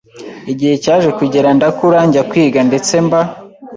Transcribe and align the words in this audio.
igihe 0.51 0.75
cyaje 0.83 1.09
kugera 1.19 1.49
ndakura 1.57 1.99
njya 2.07 2.23
kwiga 2.29 2.59
ndetse 2.69 2.93
mba 3.05 3.21